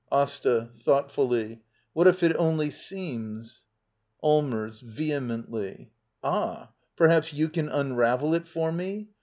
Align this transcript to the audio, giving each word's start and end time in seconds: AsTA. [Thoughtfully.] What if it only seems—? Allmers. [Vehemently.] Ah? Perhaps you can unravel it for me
AsTA. 0.11 0.71
[Thoughtfully.] 0.83 1.61
What 1.93 2.07
if 2.07 2.23
it 2.23 2.35
only 2.35 2.71
seems—? 2.71 3.65
Allmers. 4.23 4.79
[Vehemently.] 4.81 5.91
Ah? 6.23 6.71
Perhaps 6.95 7.33
you 7.33 7.47
can 7.47 7.69
unravel 7.69 8.33
it 8.33 8.47
for 8.47 8.71
me 8.71 9.09